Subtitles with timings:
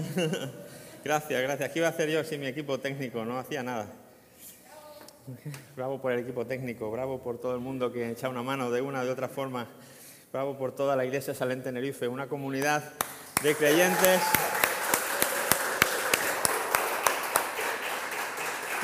[1.04, 1.70] gracias, gracias.
[1.70, 3.86] ¿Qué iba a hacer yo si mi equipo técnico no hacía nada?
[5.76, 8.80] Bravo por el equipo técnico, bravo por todo el mundo que echa una mano de
[8.80, 9.68] una o de otra forma.
[10.32, 12.82] Bravo por toda la Iglesia Salén Tenerife, una comunidad
[13.42, 14.20] de creyentes.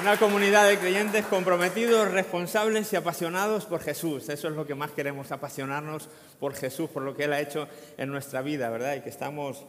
[0.01, 4.29] Una comunidad de creyentes comprometidos, responsables y apasionados por Jesús.
[4.29, 7.67] Eso es lo que más queremos, apasionarnos por Jesús, por lo que Él ha hecho
[7.97, 8.97] en nuestra vida, ¿verdad?
[8.97, 9.65] Y que estamos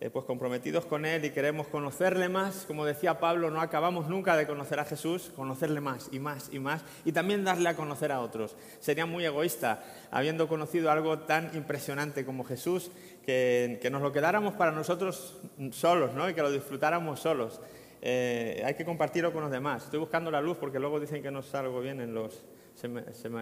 [0.00, 2.64] eh, pues comprometidos con Él y queremos conocerle más.
[2.66, 6.60] Como decía Pablo, no acabamos nunca de conocer a Jesús, conocerle más y más y
[6.60, 8.54] más y también darle a conocer a otros.
[8.78, 12.92] Sería muy egoísta, habiendo conocido algo tan impresionante como Jesús,
[13.26, 15.36] que, nos lo quedáramos para nosotros
[15.72, 16.30] solos ¿no?
[16.30, 17.60] y que lo disfrutáramos solos.
[18.00, 19.86] Eh, hay que compartirlo con los demás.
[19.86, 22.44] Estoy buscando la luz porque luego dicen que no salgo bien en los...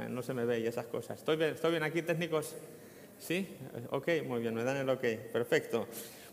[0.08, 1.18] no se me ve y esas cosas.
[1.18, 2.56] ¿Estoy bien, ¿Estoy bien aquí, técnicos?
[3.18, 3.46] ¿Sí?
[3.90, 5.04] Ok, muy bien, me dan el ok.
[5.32, 5.86] Perfecto.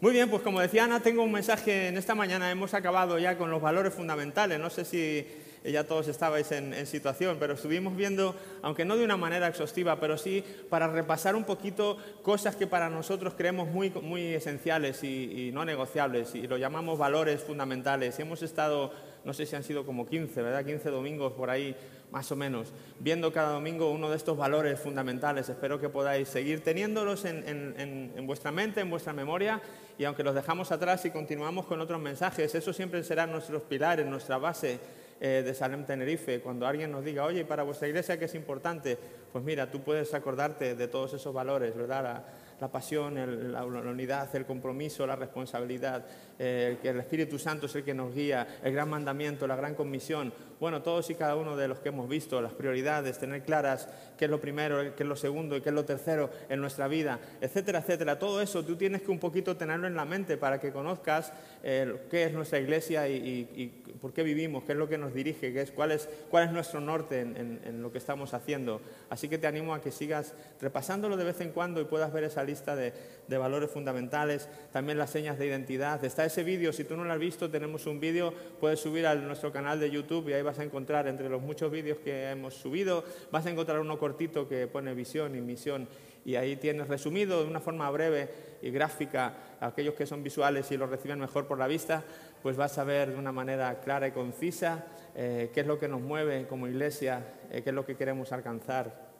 [0.03, 2.51] Muy bien, pues como decía Ana, tengo un mensaje en esta mañana.
[2.51, 4.59] Hemos acabado ya con los valores fundamentales.
[4.59, 5.25] No sé si
[5.63, 10.17] ya todos estabais en, situación, pero estuvimos viendo, aunque no de una manera exhaustiva, pero
[10.17, 15.63] sí para repasar un poquito cosas que para nosotros creemos muy, muy esenciales y, no
[15.63, 18.19] negociables, y lo llamamos valores fundamentales.
[18.19, 18.91] Hemos estado
[19.23, 20.65] no sé si han sido como 15, ¿verdad?
[20.65, 21.75] 15 domingos por ahí,
[22.13, 25.49] más o menos, viendo cada domingo uno de estos valores fundamentales.
[25.49, 29.59] Espero que podáis seguir teniéndolos en, vuestra mente, en vuestra memoria,
[29.97, 34.05] y aunque los dejamos atrás y continuamos con otros mensajes, eso siempre serán nuestros pilares,
[34.05, 34.79] nuestra base
[35.19, 36.39] eh, de Salem Tenerife.
[36.39, 38.95] Cuando alguien nos diga, oye, para vuestra iglesia qué es importante,
[39.31, 42.23] pues mira, tú puedes acordarte de todos esos valores, ¿verdad?
[42.63, 46.05] La pasión, la, unidad, el compromiso, la responsabilidad,
[46.39, 49.75] eh, que el Espíritu Santo es el que nos guía, el gran mandamiento, la gran
[49.75, 50.33] comisión.
[50.61, 54.25] Bueno, todos y cada uno de los que hemos visto, las prioridades, tener claras qué
[54.25, 57.19] es lo primero, qué es lo segundo y qué es lo tercero en nuestra vida,
[57.41, 58.17] etcétera, etcétera.
[58.17, 62.03] Todo eso tú tienes que un poquito tenerlo en la mente para que conozcas eh,
[62.09, 65.61] qué es nuestra iglesia y, por qué vivimos, qué es lo que nos dirige, qué
[65.61, 68.79] es, cuál, es, cuál es nuestro norte en, en lo que estamos haciendo.
[69.09, 72.23] Así que te animo a que sigas repasándolo de vez en cuando y puedas ver
[72.23, 76.03] esa lista de, valores fundamentales, también las señas de identidad.
[76.05, 79.15] Está ese vídeo, si tú no lo has visto, tenemos un vídeo, puedes subir a
[79.15, 82.53] nuestro canal de YouTube y ahí vas a encontrar, entre los muchos vídeos que hemos
[82.53, 85.87] subido, vas a encontrar uno cortito que pone visión y misión
[86.25, 88.29] y ahí tienes resumido de una forma breve
[88.61, 92.03] y gráfica aquellos que son visuales y lo reciben mejor por la vista,
[92.41, 95.87] pues vas a ver de una manera clara y concisa eh, qué es lo que
[95.87, 99.12] nos mueve como iglesia, eh, qué es lo que queremos alcanzar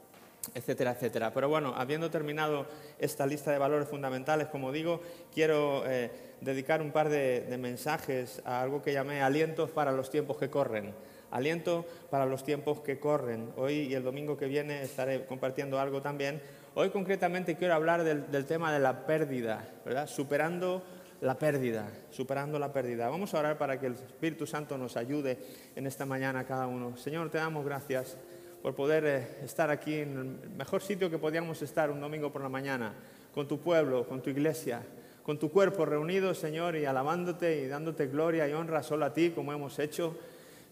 [0.54, 1.32] etcétera, etcétera.
[1.32, 2.66] Pero bueno, habiendo terminado
[2.98, 5.00] esta lista de valores fundamentales, como digo,
[5.32, 6.10] quiero eh,
[6.40, 10.94] dedicar un par de, mensajes a algo que llamé alientos para los tiempos que corren.
[11.30, 13.50] Aliento para los tiempos que corren.
[13.56, 16.40] Hoy y el domingo que viene estaré compartiendo algo también.
[16.74, 20.06] Hoy concretamente quiero hablar del, del tema de la pérdida, ¿verdad?
[20.06, 20.82] Superando
[21.20, 23.08] la pérdida, superando la pérdida.
[23.08, 25.38] Vamos a orar para que el Espíritu Santo nos ayude
[25.74, 26.96] en esta mañana cada uno.
[26.96, 28.18] Señor, te damos gracias
[28.64, 32.40] por poder eh, estar aquí en el mejor sitio que podíamos estar un domingo por
[32.40, 32.94] la mañana,
[33.34, 34.80] con tu pueblo, con tu iglesia,
[35.22, 39.32] con tu cuerpo reunido, Señor, y alabándote y dándote gloria y honra solo a ti,
[39.32, 40.16] como hemos hecho.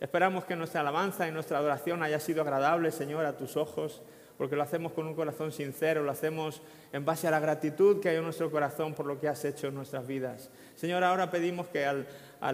[0.01, 4.01] Esperamos que nuestra alabanza y nuestra adoración haya sido agradable, Señor, a tus ojos,
[4.43, 8.09] porque lo hacemos con un corazón sincero, lo hacemos en base a la gratitud que
[8.09, 10.51] hay en nuestro corazón por lo que has hecho en nuestras vidas.
[10.75, 12.09] Señor, ahora pedimos que al,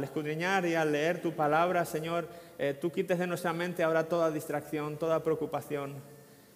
[0.05, 2.29] escudriñar y al leer tu palabra, Señor,
[2.59, 5.95] eh, tú quites de nuestra mente ahora toda distracción, toda preocupación,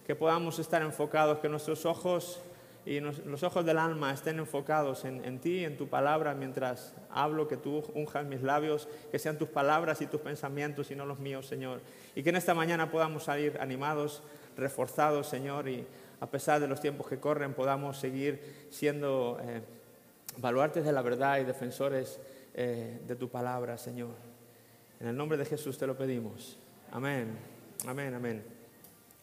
[0.06, 2.42] que podamos estar enfocados, que nuestros ojos
[2.84, 7.48] y los ojos del alma estén enfocados en, en, ti, en tu palabra, mientras hablo,
[7.48, 11.20] que tú unjas mis labios, que sean tus palabras y tus pensamientos y no los
[11.20, 11.80] míos, Señor.
[12.14, 14.22] Y que en esta mañana podamos salir animados,
[14.56, 15.86] reforzados, Señor, y
[16.20, 19.60] a pesar de los tiempos que corren, podamos seguir siendo eh,
[20.38, 22.20] baluartes de la verdad y defensores
[22.54, 24.14] eh, de tu palabra, Señor.
[25.00, 26.58] En el nombre de Jesús te lo pedimos.
[26.92, 27.36] Amén,
[27.86, 28.42] amén, amén.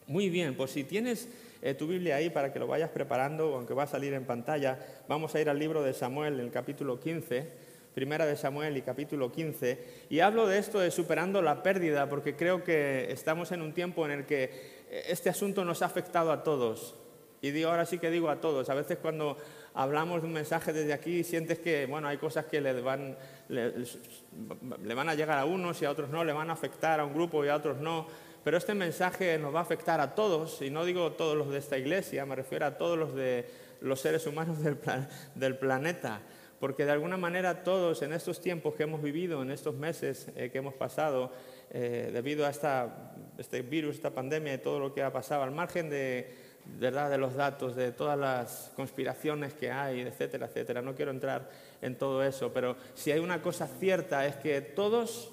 [0.06, 1.28] Muy bien, pues si tienes
[1.62, 4.78] eh, tu Biblia ahí para que lo vayas preparando, aunque va a salir en pantalla,
[5.08, 7.46] vamos a ir al libro de Samuel, en el capítulo 15,
[7.94, 12.34] primera de Samuel y capítulo 15, y hablo de esto de superando la pérdida, porque
[12.34, 16.42] creo que estamos en un tiempo en el que este asunto nos ha afectado a
[16.42, 16.96] todos.
[17.42, 18.68] Y digo, ahora sí que digo a todos.
[18.68, 19.36] A veces cuando
[19.74, 23.16] hablamos de un mensaje desde aquí sientes que, bueno, hay cosas que le van,
[23.48, 27.04] le, van a llegar a unos y a otros no, le van a afectar a
[27.04, 28.06] un grupo y a otros no.
[28.44, 31.58] Pero este mensaje nos va a afectar a todos, y no digo todos los de
[31.58, 33.46] esta iglesia, me refiero a todos los de
[33.82, 36.20] los seres humanos del, planeta,
[36.58, 40.50] porque de alguna manera todos en estos tiempos que hemos vivido, en estos meses eh,
[40.50, 41.32] que hemos pasado,
[41.70, 45.52] eh, debido a esta, este virus, esta pandemia y todo lo que ha pasado, al
[45.52, 46.34] margen de,
[46.78, 47.10] ¿verdad?
[47.10, 50.82] de los datos, de todas las conspiraciones que hay, etcétera, etcétera.
[50.82, 51.50] No quiero entrar
[51.80, 55.32] en todo eso, pero si hay una cosa cierta es que todos,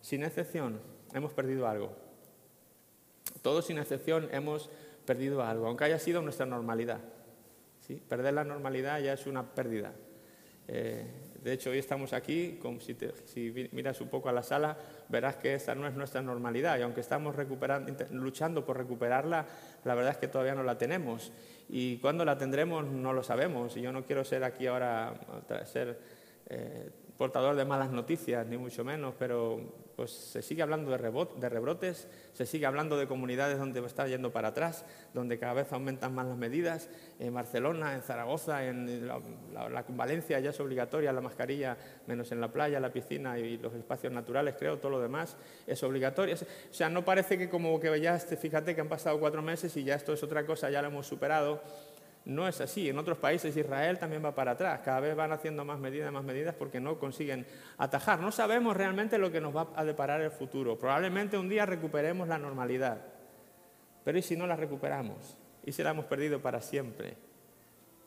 [0.00, 0.80] sin excepción,
[1.14, 1.94] hemos perdido algo.
[3.42, 4.70] Todos, sin excepción, hemos
[5.04, 7.00] perdido algo, aunque haya sido nuestra normalidad.
[7.86, 8.02] ¿sí?
[8.08, 9.92] Perder la normalidad ya es una pérdida.
[10.68, 11.06] Eh,
[11.42, 14.76] de hecho, hoy estamos aquí, como si, si, miras un poco a la sala,
[15.08, 17.34] verás que esta no es nuestra normalidad y aunque estamos
[18.10, 19.46] luchando por recuperarla,
[19.84, 21.32] la verdad es que todavía no la tenemos.
[21.68, 23.76] Y cuándo la tendremos no lo sabemos.
[23.76, 25.14] Y yo no quiero ser aquí ahora,
[25.64, 25.98] ser
[26.48, 30.98] eh, portador de malas noticias, ni mucho menos, pero pues se sigue hablando de,
[31.48, 34.84] rebrotes, se sigue hablando de comunidades donde está yendo para atrás,
[35.14, 36.90] donde cada vez aumentan más las medidas.
[37.18, 42.52] En Barcelona, en Zaragoza, en la, Valencia ya es obligatoria la mascarilla, menos en la
[42.52, 46.34] playa, la piscina y los espacios naturales, creo, todo lo demás es obligatorio.
[46.34, 49.84] O sea, no parece que como que ya, fíjate que han pasado cuatro meses y
[49.84, 51.62] ya esto es otra cosa, ya lo hemos superado.
[52.26, 52.88] No es así.
[52.88, 54.80] En otros países Israel también va para atrás.
[54.84, 57.46] Cada vez van haciendo más medidas, más medidas porque no consiguen
[57.78, 58.20] atajar.
[58.20, 60.76] No sabemos realmente lo que nos va a deparar el futuro.
[60.76, 63.00] Probablemente un día recuperemos la normalidad.
[64.02, 65.38] Pero ¿y si no la recuperamos?
[65.64, 67.16] ¿Y si la hemos perdido para siempre?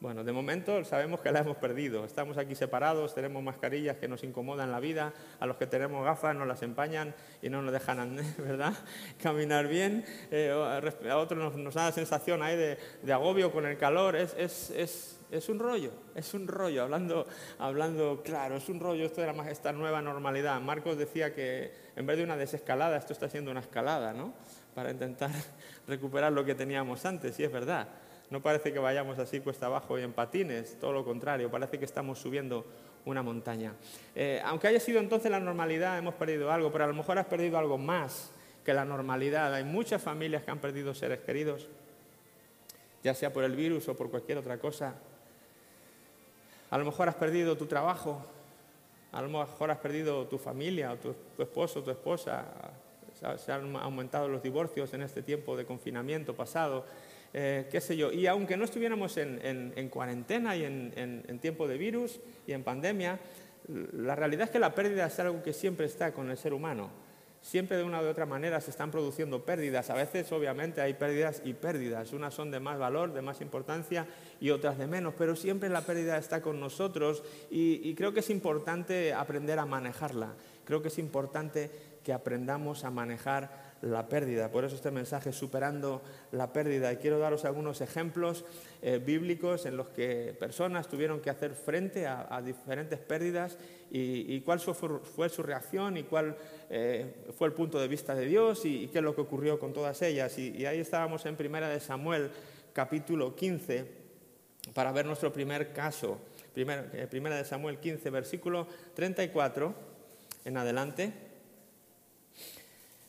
[0.01, 2.05] Bueno, de momento sabemos que la hemos perdido.
[2.05, 5.11] Estamos aquí separados, tenemos mascarillas que nos incomodan la vida,
[5.41, 8.73] a los que tenemos gafas nos las empañan y no nos dejan ¿verdad?
[9.21, 14.15] caminar bien, eh, a otros nos, da la sensación ahí de, agobio con el calor.
[14.15, 19.33] Es, es, un rollo, es un rollo, hablando, hablando claro, es un rollo esto de
[19.33, 20.61] la, esta nueva normalidad.
[20.61, 24.33] Marcos decía que en vez de una desescalada, esto está siendo una escalada, ¿no?
[24.73, 25.31] Para intentar
[25.87, 27.89] recuperar lo que teníamos antes, y es verdad.
[28.29, 31.85] No parece que vayamos así cuesta abajo y en patines, todo lo contrario, parece que
[31.85, 32.65] estamos subiendo
[33.05, 33.73] una montaña.
[34.15, 37.25] Eh, aunque haya sido entonces la normalidad, hemos perdido algo, pero a lo mejor has
[37.25, 38.31] perdido algo más
[38.63, 39.53] que la normalidad.
[39.55, 41.67] Hay muchas familias que han perdido seres queridos,
[43.03, 44.93] ya sea por el virus o por cualquier otra cosa.
[46.69, 48.23] A lo mejor has perdido tu trabajo,
[49.11, 52.45] a lo mejor has perdido tu familia, o tu, tu esposo, tu esposa.
[53.37, 56.85] Se han aumentado los divorcios en este tiempo de confinamiento pasado.
[57.33, 58.11] Eh, qué sé yo.
[58.11, 63.19] Y aunque no estuviéramos en, cuarentena y en, tiempo de virus y en pandemia,
[63.67, 66.89] la realidad es que la pérdida es algo que siempre está con el ser humano.
[67.41, 69.89] Siempre de una u otra manera se están produciendo pérdidas.
[69.89, 72.11] A veces, obviamente, hay pérdidas y pérdidas.
[72.11, 74.07] Unas son de más valor, de más importancia
[74.41, 78.29] y otras de menos, pero siempre la pérdida está con nosotros y creo que es
[78.29, 80.33] importante aprender a manejarla.
[80.65, 81.71] Creo que es importante
[82.03, 84.51] que aprendamos a manejar la pérdida.
[84.51, 86.91] Por eso este mensaje, superando la pérdida.
[86.91, 88.45] Y quiero daros algunos ejemplos
[88.81, 93.57] eh, bíblicos en los que personas tuvieron que hacer frente a, diferentes pérdidas
[93.91, 96.37] y, cuál fue, su reacción y cuál
[96.69, 99.73] eh, fue el punto de vista de Dios y, qué es lo que ocurrió con
[99.73, 100.37] todas ellas.
[100.37, 102.29] Y, ahí estábamos en Primera de Samuel,
[102.73, 103.85] capítulo 15,
[104.73, 106.19] para ver nuestro primer caso.
[106.55, 109.73] Eh, primera de Samuel 15, versículo 34
[110.45, 111.28] en adelante.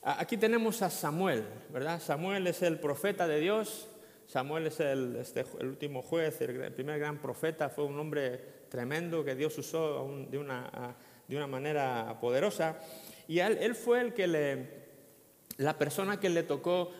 [0.02, 2.00] Aquí tenemos a Samuel, ¿verdad?
[2.00, 3.86] Samuel es el profeta de Dios,
[4.26, 9.34] Samuel es el, este, último juez, el, primer gran profeta, fue un hombre tremendo que
[9.34, 12.78] Dios usó de una, manera poderosa.
[13.28, 14.26] Y él, fue el que
[15.58, 16.92] la persona que le tocó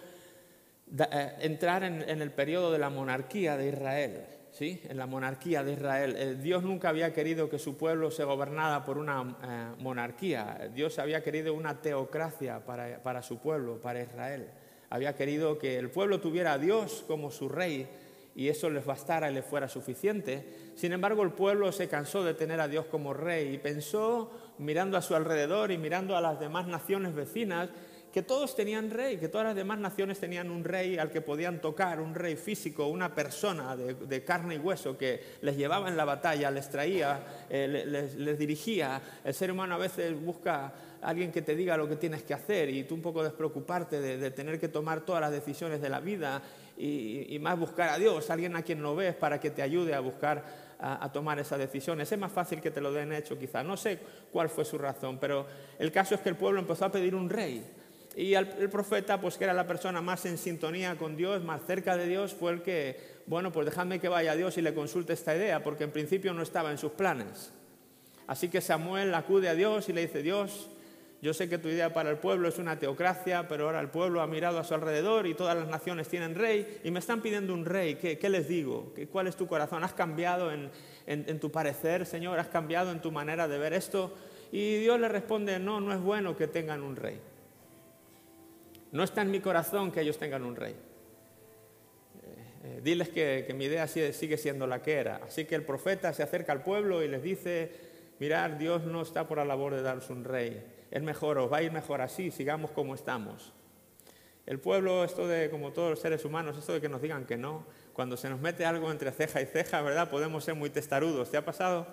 [0.99, 4.26] eh, entrar en, en el periodo de la monarquía de Israel
[4.58, 6.14] en la monarquía de Israel.
[6.19, 10.70] Eh, Dios nunca había querido que su pueblo se gobernara por una eh, monarquía.
[10.75, 14.48] Dios había querido una teocracia para, para su pueblo, para Israel.
[14.91, 17.89] Había querido que el pueblo tuviera a Dios como su rey
[18.34, 20.72] y eso les bastara y les fuera suficiente.
[20.75, 24.96] Sin embargo, el pueblo se cansó de tener a Dios como rey y pensó, mirando
[24.96, 27.70] a su alrededor y mirando a las demás naciones vecinas,
[28.12, 31.60] que todos tenían rey, que todas las demás naciones tenían un rey al que podían
[31.60, 36.05] tocar, un rey físico, una persona de, carne y hueso que les llevaba en la
[36.05, 39.00] batalla, les traía, eh, les, dirigía.
[39.22, 42.34] El ser humano a veces busca a alguien que te diga lo que tienes que
[42.34, 46.00] hacer y tú un poco despreocuparte de, tener que tomar todas las decisiones de la
[46.00, 46.43] vida
[46.76, 50.00] y, más buscar a Dios, alguien a quien no ves para que te ayude a
[50.00, 52.10] buscar a, a, tomar esas decisiones.
[52.10, 53.62] Es más fácil que te lo den hecho quizá.
[53.62, 54.00] No sé
[54.32, 55.46] cuál fue su razón, pero
[55.79, 57.64] el caso es que el pueblo empezó a pedir un rey.
[58.17, 61.96] Y el, profeta, pues que era la persona más en sintonía con Dios, más cerca
[61.96, 65.12] de Dios, fue el que, bueno, pues dejadme que vaya a Dios y le consulte
[65.12, 67.52] esta idea, porque en principio no estaba en sus planes.
[68.26, 70.70] Así que Samuel acude a Dios y le dice, Dios,
[71.22, 74.20] yo sé que tu idea para el pueblo es una teocracia, pero ahora el pueblo
[74.22, 77.55] ha mirado a su alrededor y todas las naciones tienen rey y me están pidiendo
[77.55, 77.96] un rey.
[77.96, 78.93] ¿Qué, les digo?
[79.12, 79.84] ¿Cuál es tu corazón?
[79.84, 82.38] ¿Has cambiado en tu parecer, Señor?
[82.38, 84.14] ¿Has cambiado en tu manera de ver esto?
[84.52, 87.20] Y Dios le responde, no, no es bueno que tengan un rey.
[88.93, 90.73] No está en mi corazón que ellos tengan un rey.
[90.73, 90.77] Eh,
[92.65, 95.20] eh, diles que, mi idea sigue siendo la que era.
[95.25, 97.70] Así que el profeta se acerca al pueblo y les dice,
[98.19, 100.63] mirad, Dios no está por la labor de daros un rey.
[100.91, 103.53] Es mejor, os va a ir mejor así, sigamos como estamos.
[104.47, 107.37] El pueblo, esto de, como todos los seres humanos, esto de que nos digan que
[107.37, 110.11] no, cuando se nos mete algo entre ceja y ceja, ¿verdad?
[110.11, 111.31] Podemos ser muy testarudos.
[111.31, 111.87] ¿Te ha pasado?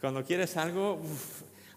[0.00, 1.00] Cuando quieres algo,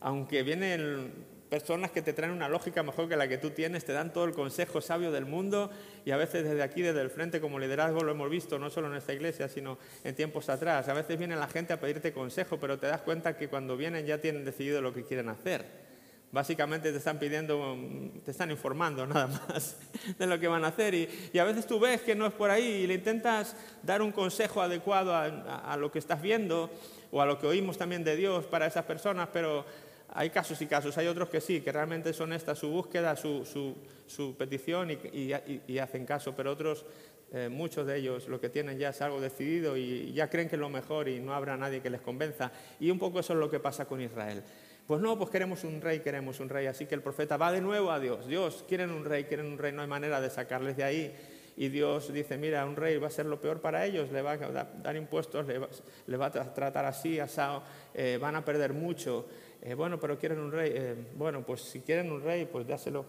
[0.02, 3.94] aunque vienen personas que te traen una lógica mejor que la que tú tienes, te
[3.94, 5.70] dan todo el consejo sabio del mundo
[6.04, 8.88] y a veces desde aquí, desde el frente, como liderazgo, lo hemos visto no solo
[8.88, 10.90] en esta iglesia, sino en tiempos atrás.
[10.90, 14.06] A veces viene la gente a pedirte consejo, pero te das cuenta que cuando vienen
[14.06, 15.86] ya tienen decidido lo que quieren hacer.
[16.32, 17.78] Básicamente te están pidiendo,
[18.26, 19.78] te están informando nada más
[20.18, 22.50] de lo que van a hacer y, a veces tú ves que no es por
[22.50, 26.70] ahí y le intentas dar un consejo adecuado a lo que estás viendo
[27.12, 29.66] o a lo que oímos también de Dios para esas personas, pero
[30.14, 34.36] hay casos y casos, hay otros que sí, que realmente son esta su búsqueda, su,
[34.38, 36.86] petición y, hacen caso, pero otros,
[37.34, 40.56] eh, muchos de ellos, lo que tienen ya es algo decidido y ya creen que
[40.56, 42.52] es lo mejor y no habrá nadie que les convenza.
[42.80, 44.44] Y un poco eso es lo que pasa con Israel.
[44.88, 46.68] Pues no, pues queremos un rey, queremos un rey.
[46.68, 48.28] Así que el profeta va de nuevo a Dios.
[48.28, 51.16] Dios, quieren un rey, quieren un rey, no hay manera de sacarles de ahí.
[51.58, 54.34] Y Dios dice, mira, un rey va a ser lo peor para ellos, le va
[54.34, 59.26] a dar impuestos, le va, a tratar así, asado, eh, van a perder mucho.
[59.62, 60.72] Eh, bueno, pero quieren un rey.
[60.74, 63.06] Eh, bueno, pues si quieren un rey, pues dáselo.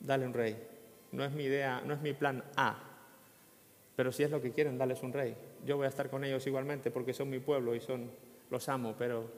[0.00, 0.56] Dale un rey.
[1.12, 2.78] No es mi idea, no es mi plan A.
[3.96, 5.36] Pero si es lo que quieren, dales un rey.
[5.64, 8.10] Yo voy a estar con ellos igualmente porque son mi pueblo y son,
[8.50, 9.30] los amo, pero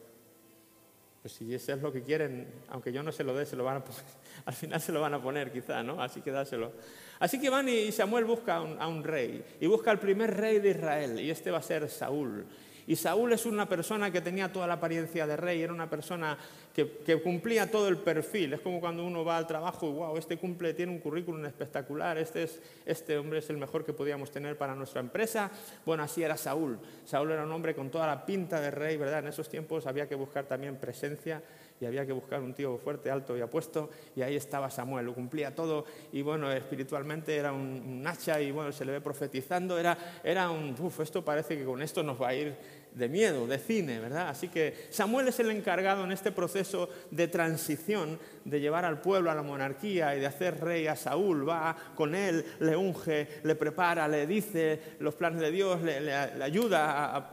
[1.20, 3.62] pues si eso es lo que quieren, aunque yo no se lo dé, se lo
[3.62, 3.84] van a
[4.46, 6.02] al final se lo van a poner quizá, ¿no?
[6.02, 6.72] Así que dáselo.
[7.20, 10.70] Así que van y Samuel busca a un rey y busca al primer rey de
[10.70, 12.44] Israel y este va a ser Saúl.
[12.86, 16.36] Y Saúl es una persona que tenía toda la apariencia de rey, era una persona
[16.74, 18.54] que, cumplía todo el perfil.
[18.54, 22.18] Es como cuando uno va al trabajo y, wow, este cumple, tiene un currículum espectacular,
[22.18, 25.50] este, es, este hombre es el mejor que podíamos tener para nuestra empresa.
[25.84, 26.78] Bueno, así era Saúl.
[27.04, 29.20] Saúl era un hombre con toda la pinta de rey, ¿verdad?
[29.20, 31.42] En esos tiempos había que buscar también presencia
[31.82, 35.14] y había que buscar un tío fuerte, alto y apuesto, y ahí estaba Samuel, lo
[35.14, 39.98] cumplía todo, y bueno, espiritualmente era un, hacha, y bueno, se le ve profetizando, era,
[40.22, 42.56] era un, uff, esto parece que con esto nos va a ir
[42.94, 44.28] de miedo, de cine, ¿verdad?
[44.28, 49.30] Así que Samuel es el encargado en este proceso de transición de llevar al pueblo
[49.30, 51.48] a la monarquía y de hacer rey a Saúl.
[51.48, 57.30] Va con él, le unge, le prepara, le dice los planes de Dios, le, ayuda,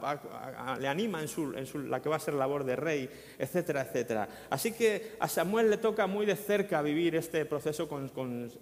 [0.78, 1.52] le anima en, su,
[1.86, 4.28] la que va a ser labor de rey, etcétera, etcétera.
[4.48, 8.10] Así que a Samuel le toca muy de cerca vivir este proceso con,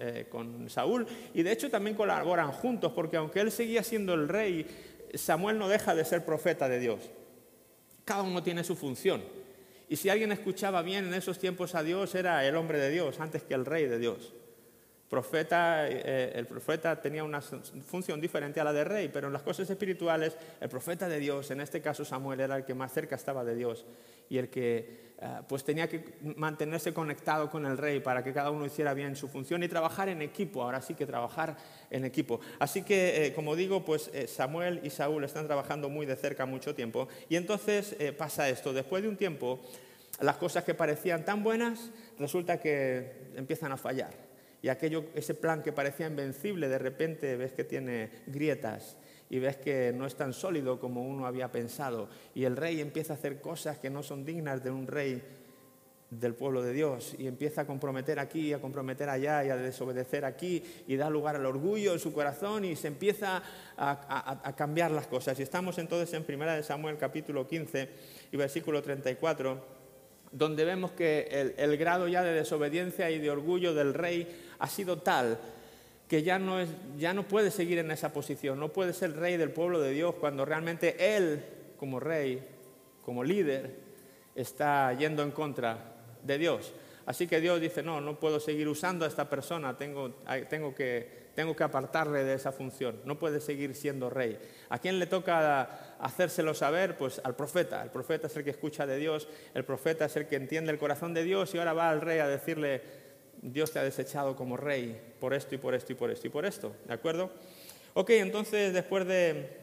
[0.00, 0.26] eh,
[0.69, 4.67] Saúl y de hecho también colaboran juntos porque aunque él seguía siendo el rey,
[5.15, 7.00] Samuel no deja de ser profeta de Dios.
[8.05, 9.23] Cada uno tiene su función.
[9.88, 13.21] Y si alguien escuchaba bien en esos tiempos a Dios, era el hombre de Dios
[13.21, 14.35] antes que el rey de Dios.
[15.11, 19.69] Eh, el profeta tenía una función diferente a la de rey, pero en las cosas
[19.71, 23.43] espirituales, el profeta de Dios, en este caso Samuel, era el que más cerca estaba
[23.43, 23.87] de Dios
[24.29, 26.05] y el que eh, pues tenía que
[26.37, 30.11] mantenerse conectado con el rey para que cada uno hiciera bien su función y trabajar
[30.11, 31.57] en equipo, ahora sí que trabajar
[31.91, 32.41] en equipo.
[32.59, 36.75] Así que, eh, como digo, pues Samuel y Saúl están trabajando muy de cerca mucho
[36.75, 39.61] tiempo y entonces pasa esto, después de un tiempo,
[40.21, 44.27] las cosas que parecían tan buenas resulta que empiezan a fallar
[44.62, 48.97] y aquello, ese plan que parecía invencible, de repente ves que tiene grietas
[49.31, 52.09] y ves que no es tan sólido como uno había pensado.
[52.35, 55.23] Y el rey empieza a hacer cosas que no son dignas de un rey
[56.11, 60.25] del pueblo de Dios y empieza a comprometer aquí, a comprometer allá y a desobedecer
[60.25, 63.43] aquí y da lugar al orgullo en su corazón y se empieza
[63.77, 65.38] a, a cambiar las cosas.
[65.38, 67.88] Y estamos entonces en 1 Samuel capítulo 15
[68.33, 69.79] y versículo 34
[70.33, 74.27] donde vemos que el, grado ya de desobediencia y de orgullo del rey
[74.59, 75.38] ha sido tal
[76.09, 79.37] que ya no, es, ya no puede seguir en esa posición, no puede ser rey
[79.37, 81.45] del pueblo de Dios cuando realmente él,
[81.79, 82.43] como rey,
[83.05, 83.77] como líder,
[84.35, 86.73] está yendo en contra de Dios.
[87.05, 90.15] Así que Dios dice, no, no puedo seguir usando a esta persona, tengo,
[90.49, 94.41] tengo que tengo que apartarle de esa función, no puede seguir siendo rey.
[94.71, 96.97] ¿A quién le toca hacérselo saber?
[96.97, 97.81] Pues al profeta.
[97.81, 100.81] El profeta es el que escucha de Dios, el profeta es el que entiende el
[100.81, 102.83] corazón de Dios y ahora va al rey a decirle,
[103.42, 106.30] Dios te ha desechado como rey por esto y por esto y por esto y
[106.30, 106.75] por esto.
[106.87, 107.30] ¿De acuerdo?
[107.95, 109.57] Ok, entonces después de,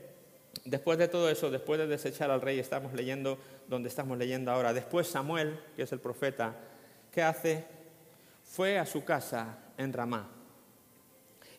[0.63, 4.73] después de todo eso, después de desechar al rey, estamos leyendo donde estamos leyendo ahora.
[4.73, 6.55] Después Samuel, que es el profeta,
[7.11, 7.63] ¿qué hace?
[8.43, 10.35] Fue a su casa en Ramá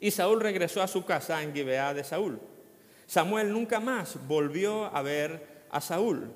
[0.00, 2.38] y Saúl regresó a su casa en Gibeá de Saúl.
[3.06, 6.30] Samuel nunca más volvió a ver a Saúl.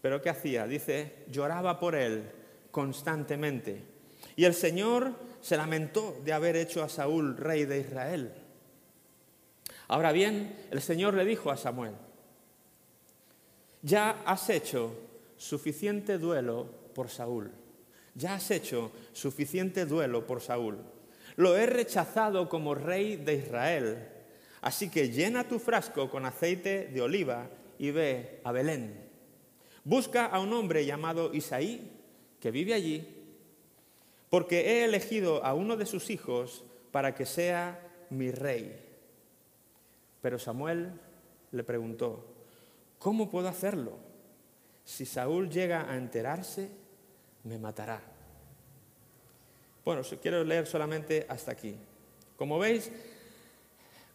[0.00, 0.66] Pero ¿qué hacía?
[0.66, 2.30] Dice, lloraba por él
[2.70, 3.84] constantemente.
[4.36, 8.32] Y el Señor se lamentó de haber hecho a Saúl rey de Israel.
[9.88, 11.92] Ahora bien, el Señor le dijo a Samuel,
[13.82, 14.94] ya has hecho
[15.36, 17.50] suficiente duelo por Saúl,
[18.14, 20.78] ya has hecho suficiente duelo por Saúl.
[21.36, 24.08] Lo he rechazado como rey de Israel,
[24.60, 29.10] así que llena tu frasco con aceite de oliva y ve a Belén.
[29.84, 31.90] Busca a un hombre llamado Isaí,
[32.38, 33.21] que vive allí,
[34.32, 38.82] porque he elegido a uno de sus hijos para que sea mi rey.
[40.22, 40.90] Pero Samuel
[41.50, 42.24] le preguntó,
[42.98, 43.98] ¿cómo puedo hacerlo?
[44.86, 46.70] Si Saúl llega a enterarse,
[47.44, 48.00] me matará.
[49.84, 51.76] Bueno, quiero leer solamente hasta aquí.
[52.38, 52.90] Como veis,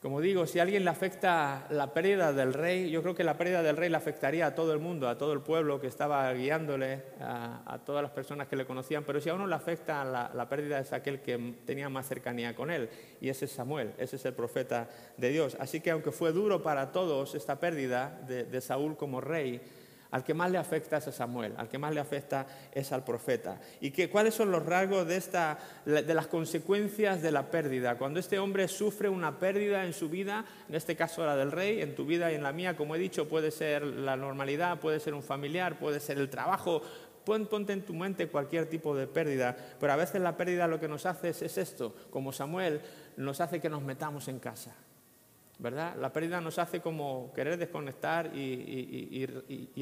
[0.02, 3.36] como digo, si a alguien le afecta la pérdida del rey, yo creo que la
[3.36, 6.32] pérdida del rey le afectaría a todo el mundo, a todo el pueblo que estaba
[6.34, 10.50] guiándole, a, todas las personas que le conocían, pero si a uno le afecta la,
[10.50, 12.90] pérdida es aquel que tenía más cercanía con él,
[13.20, 14.88] y ese es Samuel, ese es el profeta
[15.18, 15.58] de Dios.
[15.60, 19.62] Así que aunque fue duro para todos esta pérdida de Saúl como rey,
[20.12, 23.04] al que más le afecta es a Samuel, al que más le afecta es al
[23.04, 23.60] profeta.
[23.82, 27.98] ¿Y que, cuáles son los rasgos de, esta, de las consecuencias de la pérdida?
[27.98, 31.82] Cuando este hombre sufre una pérdida en su vida, en este caso la del rey,
[31.82, 35.00] en tu vida y en la mía, como he dicho, puede ser la normalidad, puede
[35.00, 36.82] ser un familiar, puede ser el trabajo,
[37.26, 40.88] ponte en tu mente cualquier tipo de pérdida, pero a veces la pérdida lo que
[40.88, 42.82] nos hace es esto, como Samuel,
[43.18, 44.76] nos hace que nos metamos en casa
[45.60, 45.96] ¿verdad?
[45.98, 49.26] La pérdida nos hace como querer desconectar y,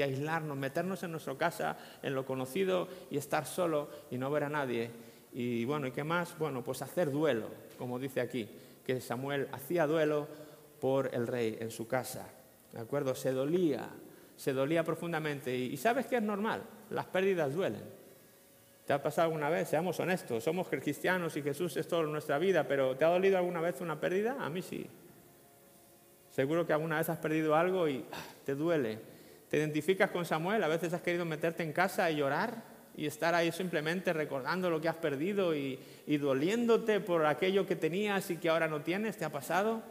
[0.02, 4.50] aislarnos, meternos en nuestra casa, en lo conocido y estar solo y no ver a
[4.50, 4.90] nadie.
[5.34, 6.38] Y bueno, ¿y qué más?
[6.38, 8.48] Bueno, pues hacer duelo, como dice aquí,
[8.86, 10.28] que Samuel hacía duelo
[10.80, 12.30] por el rey en su casa.
[12.72, 13.16] ¿De acuerdo?
[13.16, 13.90] Se dolía,
[14.38, 15.54] se dolía profundamente.
[15.56, 17.84] Y, sabes que es normal, las pérdidas duelen.
[18.86, 19.68] ¿Te ha pasado alguna vez?
[19.68, 23.60] Seamos honestos, somos cristianos y Jesús es todo nuestra vida, pero ¿te ha dolido alguna
[23.60, 24.38] vez una pérdida?
[24.40, 24.88] A mí sí.
[26.36, 29.00] Seguro que alguna vez has perdido algo y ah, te duele.
[29.50, 30.62] ¿Te identificas con Samuel?
[30.66, 32.62] A veces has querido meterte en casa y llorar
[32.94, 38.30] y estar ahí simplemente recordando lo que has perdido y, doliéndote por aquello que tenías
[38.32, 39.16] y que ahora no tienes.
[39.16, 39.82] ¿Te ha pasado?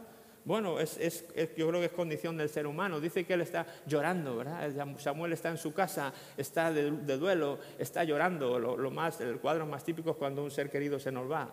[0.45, 1.25] Bueno, es,
[1.57, 3.01] yo creo que es condición del ser humano.
[3.01, 4.71] Dice que él está llorando, ¿verdad?
[4.99, 8.59] Samuel está en su casa, está de, duelo, está llorando.
[8.59, 11.49] Lo, más, el cuadro más típico es cuando un ser querido se nos va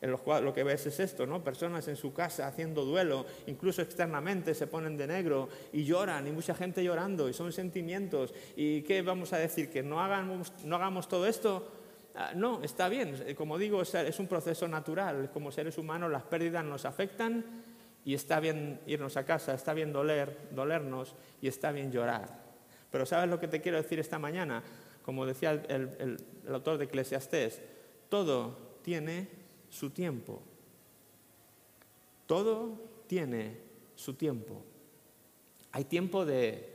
[0.00, 1.42] en los lo que ves es esto, ¿no?
[1.42, 6.32] Personas en su casa haciendo duelo, incluso externamente se ponen de negro y lloran, y
[6.32, 8.34] mucha gente llorando, y son sentimientos.
[8.56, 9.70] ¿Y qué vamos a decir?
[9.70, 11.66] ¿Que no hagamos, no hagamos todo esto?
[12.14, 13.34] Ah, no, está bien.
[13.36, 15.30] Como digo, es un proceso natural.
[15.32, 17.44] Como seres humanos las pérdidas nos afectan
[18.04, 22.44] y está bien irnos a casa, está bien doler, dolernos y está bien llorar.
[22.90, 24.62] Pero ¿sabes lo que te quiero decir esta mañana?
[25.02, 27.62] Como decía el, el autor de Eclesiastés,
[28.08, 29.45] todo tiene
[29.76, 30.42] su tiempo.
[32.26, 33.58] Todo tiene
[33.94, 34.62] su tiempo.
[35.72, 36.72] Hay tiempo de,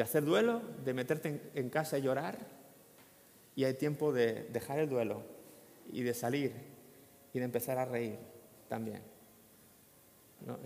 [0.00, 2.38] hacer duelo, de meterte en, casa y llorar,
[3.54, 5.22] y hay tiempo de dejar el duelo
[5.92, 6.52] y de salir
[7.32, 8.18] y de empezar a reír
[8.68, 9.02] también.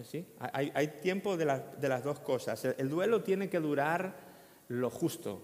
[0.03, 0.27] ¿Sí?
[0.39, 2.65] Hay, tiempo de, las dos cosas.
[2.65, 4.17] el duelo tiene que durar
[4.69, 5.43] lo justo,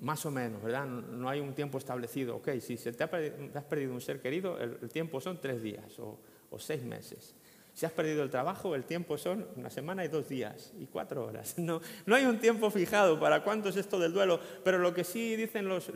[0.00, 0.86] más o menos, ¿verdad?
[0.86, 2.36] No hay un tiempo establecido.
[2.36, 6.18] Ok, si se te, has perdido un ser querido, el, tiempo son tres días o,
[6.58, 7.34] seis meses.
[7.74, 11.24] Si has perdido el trabajo, el tiempo son una semana y dos días y cuatro
[11.24, 11.56] horas.
[11.64, 11.80] No,
[12.14, 15.66] hay un tiempo fijado para cuánto es esto del duelo, pero lo que sí dicen
[15.66, 15.90] los,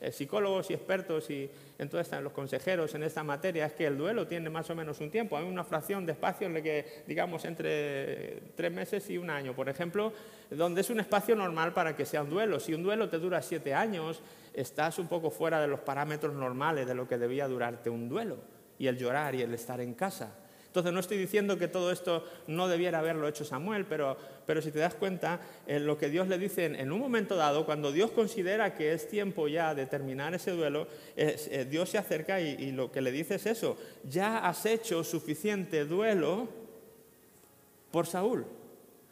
[0.00, 1.90] eh, psicólogos y expertos y en
[2.24, 5.36] los consejeros en esta materia es que el duelo tiene más o menos un tiempo.
[5.36, 9.54] Hay una fracción de espacio en el que, digamos, entre tres meses y un año,
[9.54, 10.12] por ejemplo,
[10.50, 12.58] donde es un espacio normal para que sea un duelo.
[12.58, 14.22] Si un duelo te dura siete años,
[14.54, 18.38] estás un poco fuera de los parámetros normales de lo que debía durarte un duelo
[18.78, 20.41] y el llorar y el estar en casa.
[20.72, 24.70] Entonces no estoy diciendo que todo esto no debiera haberlo hecho Samuel, pero, pero si
[24.70, 28.10] te das cuenta, en lo que Dios le dice en, un momento dado, cuando Dios
[28.10, 32.72] considera que es tiempo ya de terminar ese duelo, eh, Dios se acerca y, y
[32.72, 33.76] lo que le dice es eso,
[34.08, 36.48] ya has hecho suficiente duelo
[37.90, 38.46] por Saúl.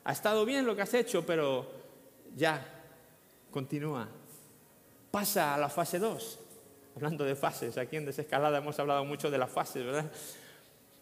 [0.04, 1.70] Ha estado bien lo que has hecho, pero
[2.34, 2.66] ya,
[3.50, 4.08] continúa.
[5.10, 6.38] Pasa a la fase 2.
[6.96, 10.10] Hablando de fases, aquí en Desescalada hemos hablado mucho de las fases, ¿verdad?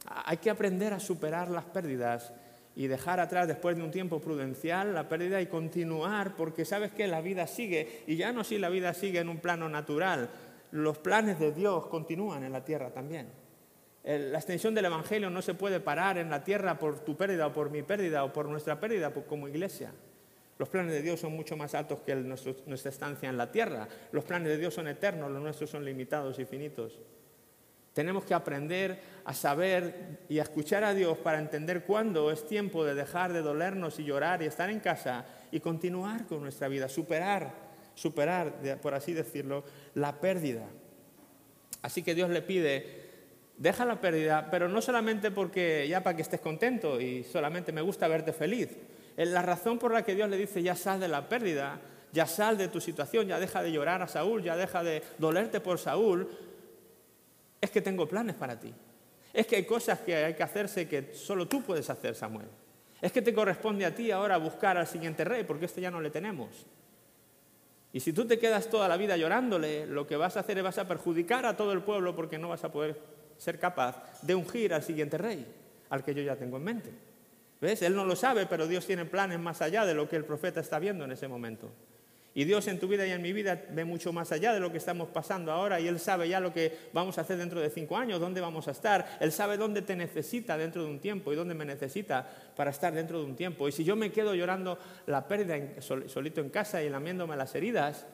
[0.06, 2.32] Hay que aprender a superar las pérdidas
[2.76, 7.08] y dejar atrás después de un tiempo prudencial la pérdida y continuar, porque sabes que
[7.08, 10.30] la vida sigue, y ya no si la vida sigue en un plano natural,
[10.70, 13.26] los planes de Dios continúan en la tierra también.
[14.04, 17.52] La extensión del Evangelio no se puede parar en la tierra por tu pérdida o
[17.52, 19.92] por mi pérdida o por nuestra pérdida como iglesia.
[20.58, 23.86] Los planes de Dios son mucho más altos que nuestra estancia en la tierra.
[24.12, 26.98] Los planes de Dios son eternos, los nuestros son limitados y finitos.
[27.98, 32.84] Tenemos que aprender a saber y a escuchar a Dios para entender cuándo es tiempo
[32.84, 36.88] de dejar de dolernos y llorar y estar en casa y continuar con nuestra vida,
[36.88, 37.52] superar,
[37.96, 40.62] superar, por así decirlo, la pérdida.
[41.82, 42.86] Así que Dios le pide,
[43.56, 47.80] deja la pérdida, pero no solamente porque ya para que estés contento y solamente me
[47.80, 48.68] gusta verte feliz.
[49.16, 51.80] La razón por la que Dios le dice, ya sal de la pérdida,
[52.12, 55.58] ya sal de tu situación, ya deja de llorar a Saúl, ya deja de dolerte
[55.58, 56.28] por Saúl,
[57.60, 58.72] es que tengo planes para ti.
[59.32, 62.48] Es que hay cosas que hay que hacerse que solo tú puedes hacer, Samuel.
[63.00, 66.00] Es que te corresponde a ti ahora buscar al siguiente rey, porque este ya no
[66.00, 66.66] le tenemos.
[67.92, 70.64] Y si tú te quedas toda la vida llorándole, lo que vas a hacer es
[70.64, 73.00] vas a perjudicar a todo el pueblo porque no vas a poder
[73.38, 75.46] ser capaz de ungir al siguiente rey,
[75.88, 76.90] al que yo ya tengo en mente.
[77.60, 77.82] ¿Ves?
[77.82, 80.60] Él no lo sabe, pero Dios tiene planes más allá de lo que el profeta
[80.60, 81.70] está viendo en ese momento.
[82.38, 84.70] Y Dios en tu vida y en mi vida ve mucho más allá de lo
[84.70, 87.68] que estamos pasando ahora y Él sabe ya lo que vamos a hacer dentro de
[87.68, 89.18] cinco años, dónde vamos a estar.
[89.18, 92.24] Él sabe dónde te necesita dentro de un tiempo y dónde me necesita
[92.54, 93.66] para estar dentro de un tiempo.
[93.66, 98.06] Y si yo me quedo llorando la pérdida solito en casa y lamiéndome las heridas,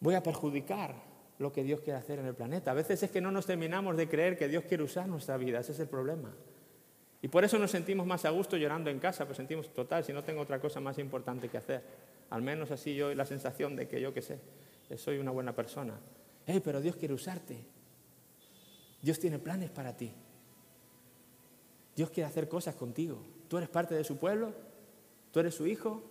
[0.00, 0.94] voy a perjudicar
[1.38, 2.72] lo que Dios quiere hacer en el planeta.
[2.72, 5.60] A veces es que no nos terminamos de creer que Dios quiere usar nuestra vida,
[5.60, 6.34] ese es el problema.
[7.22, 10.12] Y por eso nos sentimos más a gusto llorando en casa, pues sentimos, total, si
[10.12, 11.82] no tengo otra cosa más importante que hacer.
[12.30, 14.40] Al menos así yo la sensación de que yo qué sé,
[14.96, 15.98] soy una buena persona.
[16.46, 17.64] Hey, pero Dios quiere usarte.
[19.02, 20.12] Dios tiene planes para ti.
[21.94, 23.22] Dios quiere hacer cosas contigo.
[23.48, 24.52] ¿Tú eres parte de su pueblo?
[25.32, 26.02] ¿Tú eres su hijo?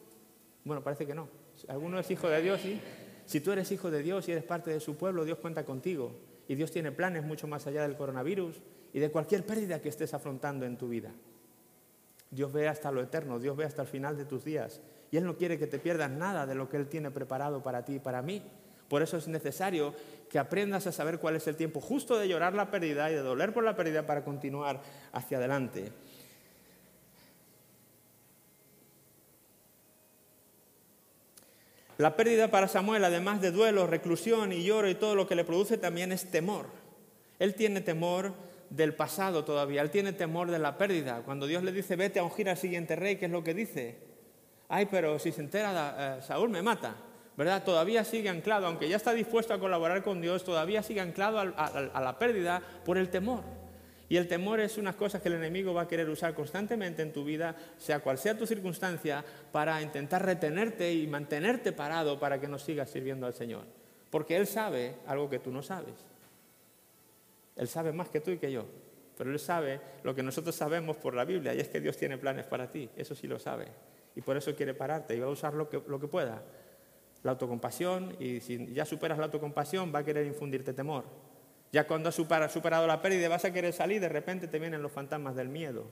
[0.63, 1.27] Bueno, parece que no.
[1.67, 2.61] ¿Alguno es hijo de Dios?
[2.61, 2.79] ¿sí?
[3.25, 6.15] Si tú eres hijo de Dios y eres parte de su pueblo, Dios cuenta contigo.
[6.47, 8.61] Y Dios tiene planes mucho más allá del coronavirus
[8.93, 11.11] y de cualquier pérdida que estés afrontando en tu vida.
[12.31, 15.25] Dios ve hasta lo eterno, Dios ve hasta el final de tus días y Él
[15.25, 17.99] no quiere que te pierdas nada de lo que Él tiene preparado para ti y
[17.99, 18.41] para mí.
[18.87, 19.93] Por eso es necesario
[20.29, 23.21] que aprendas a saber cuál es el tiempo justo de llorar la pérdida y de
[23.21, 25.91] doler por la pérdida para continuar hacia adelante.
[31.97, 35.45] La pérdida para Samuel, además de duelo, reclusión y lloro y todo lo que le
[35.45, 36.67] produce, también es temor.
[37.39, 38.33] Él tiene temor
[38.69, 41.21] del pasado todavía, él tiene temor de la pérdida.
[41.23, 43.97] Cuando Dios le dice, vete a ungir al siguiente rey, ¿qué es lo que dice?
[44.69, 46.95] Ay, pero si se entera eh, Saúl me mata,
[47.37, 47.63] ¿verdad?
[47.63, 52.01] Todavía sigue anclado, aunque ya está dispuesto a colaborar con Dios, todavía sigue anclado a,
[52.01, 53.43] la pérdida por el temor.
[54.07, 57.11] Y el temor es una cosa que el enemigo va a querer usar constantemente en
[57.11, 62.47] tu vida, sea cual sea tu circunstancia, para intentar retenerte y mantenerte parado para que
[62.47, 63.63] no sigas sirviendo al Señor.
[64.11, 65.95] Porque Él sabe algo que tú no sabes.
[67.55, 68.65] Él sabe más que tú y que yo.
[69.17, 72.17] Pero Él sabe lo que nosotros sabemos por la Biblia y es que Dios tiene
[72.17, 72.87] planes para ti.
[72.95, 73.65] Eso sí lo sabe
[74.15, 76.41] y por eso quiere pararte y va a usar lo que, lo que pueda.
[77.23, 81.05] La autocompasión y si ya superas la autocompasión va a querer infundirte temor.
[81.71, 84.91] Ya cuando has superado la pérdida vas a querer salir, de repente te vienen los
[84.91, 85.87] fantasmas del miedo.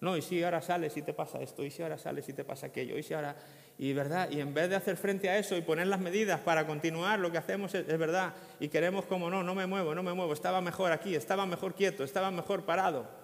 [0.00, 2.42] No, y si ahora sales y te pasa esto, y si ahora sales y te
[2.42, 3.36] pasa aquello, y si ahora...
[3.78, 6.66] Y verdad, y en vez de hacer frente a eso y poner las medidas para
[6.66, 10.02] continuar, lo que hacemos es, es verdad, y queremos como no, no me muevo, no
[10.02, 13.21] me muevo, estaba mejor aquí, estaba mejor quieto, estaba mejor parado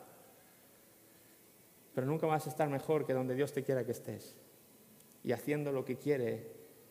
[1.99, 4.37] pero nunca vas a estar mejor que donde Dios te quiera que estés
[5.25, 6.47] y haciendo lo que quiere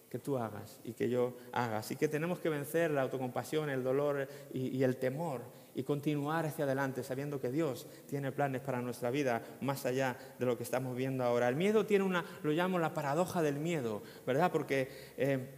[0.09, 1.77] que tú hagas y que yo haga.
[1.77, 5.43] Así que tenemos que vencer la autocompasión, el dolor y, el temor
[5.73, 10.45] y continuar hacia adelante sabiendo que Dios tiene planes para nuestra vida más allá de
[10.45, 11.47] lo que estamos viendo ahora.
[11.47, 14.51] El miedo tiene una, lo llamo la paradoja del miedo, ¿verdad?
[14.51, 15.53] Porque eh,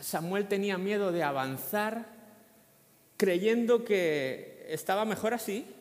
[0.00, 2.04] Samuel tenía miedo de avanzar
[3.16, 5.76] creyendo que estaba mejor así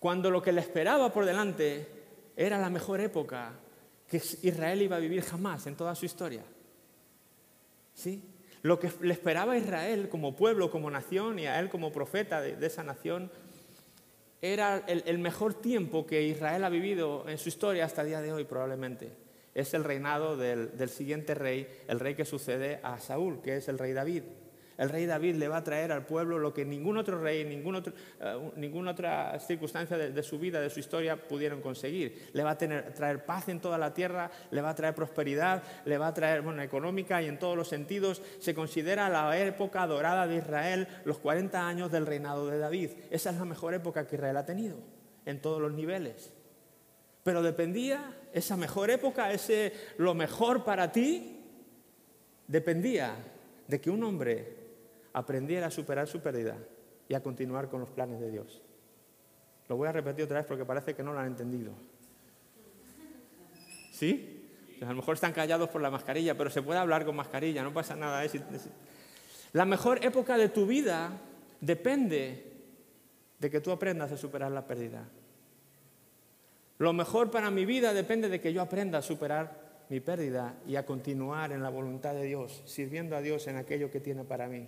[0.00, 1.86] cuando lo que le esperaba por delante
[2.34, 3.52] era la mejor época
[4.08, 6.42] que Israel iba a vivir jamás en toda su historia.
[7.94, 8.24] ¿Sí?
[8.62, 12.40] Lo que le esperaba a Israel como pueblo, como nación y a él como profeta
[12.40, 13.30] de, esa nación
[14.40, 18.32] era el, mejor tiempo que Israel ha vivido en su historia hasta el día de
[18.32, 19.12] hoy probablemente.
[19.54, 23.78] Es el reinado del siguiente rey, el rey que sucede a Saúl, que es el
[23.78, 24.22] rey David
[24.80, 27.76] el rey David le va a traer al pueblo lo que ningún otro rey, ningún
[27.76, 32.30] eh, ninguna otra circunstancia de, su vida, de su historia pudieron conseguir.
[32.32, 35.98] Le va a traer paz en toda la tierra, le va a traer prosperidad, le
[35.98, 38.22] va a traer, bueno, económica y en todos los sentidos.
[38.38, 42.92] Se considera la época dorada de Israel, los 40 años del reinado de David.
[43.10, 44.78] Esa es la mejor época que Israel ha tenido,
[45.26, 46.32] en todos los niveles.
[47.22, 51.36] Pero dependía, esa mejor época, ese lo mejor para ti,
[52.46, 53.14] dependía
[53.68, 54.59] de que un hombre
[55.12, 56.56] aprendiera a superar su pérdida
[57.08, 58.62] y a continuar con los planes de Dios.
[59.68, 61.72] Lo voy a repetir otra vez porque parece que no lo han entendido.
[63.92, 64.36] ¿Sí?
[64.82, 67.72] a lo mejor están callados por la mascarilla, pero se puede hablar con mascarilla, no
[67.72, 68.24] pasa nada.
[69.52, 71.10] La mejor época de tu vida
[71.60, 72.50] depende
[73.38, 75.06] de que tú aprendas a superar la pérdida.
[76.78, 80.76] Lo mejor para mi vida depende de que yo aprenda a superar mi pérdida y
[80.76, 84.48] a continuar en la voluntad de Dios, sirviendo a Dios en aquello que tiene para
[84.48, 84.66] mí.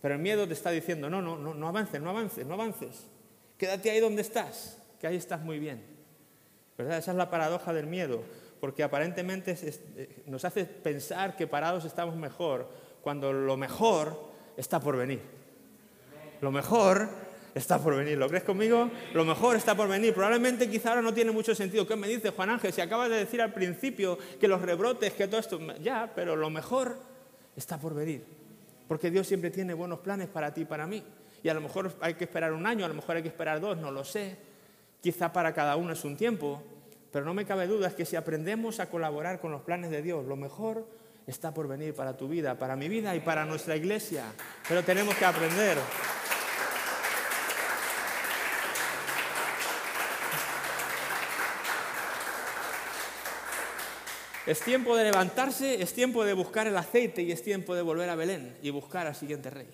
[0.00, 3.06] Pero el miedo te está diciendo, no, no, no, avances, no avances, no avances.
[3.56, 5.82] Quédate ahí donde estás, que ahí estás muy bien.
[6.76, 6.98] ¿Verdad?
[6.98, 8.22] Esa es la paradoja del miedo,
[8.60, 12.68] porque aparentemente eh, nos hace pensar que parados estamos mejor,
[13.02, 15.20] cuando lo mejor está por venir.
[16.40, 17.08] Lo mejor
[17.54, 18.18] está por venir.
[18.18, 18.90] ¿Lo crees conmigo?
[19.14, 20.12] Lo mejor está por venir.
[20.12, 21.86] Probablemente quizá ahora no tiene mucho sentido.
[21.86, 22.72] ¿Qué me dice Juan Ángel?
[22.72, 25.58] Si acabas de decir al principio que los rebrotes, que todo esto...
[25.78, 26.98] Ya, pero lo mejor
[27.56, 28.35] está por venir.
[28.88, 31.02] Porque Dios siempre tiene buenos planes para ti y para mí.
[31.42, 33.60] Y a lo mejor hay que esperar un año, a lo mejor hay que esperar
[33.60, 34.36] dos, no lo sé.
[35.00, 36.62] Quizá para cada uno es un tiempo.
[37.12, 40.02] Pero no me cabe duda es que si aprendemos a colaborar con los planes de
[40.02, 40.86] Dios, lo mejor
[41.26, 44.24] está por venir para tu vida, para mi vida y para nuestra iglesia.
[44.68, 45.78] Pero tenemos que aprender.
[54.46, 58.08] Es tiempo de levantarse, es tiempo de buscar el aceite y es tiempo de volver
[58.08, 59.66] a Belén y buscar al siguiente rey.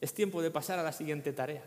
[0.00, 1.64] Es tiempo de pasar a la siguiente tarea.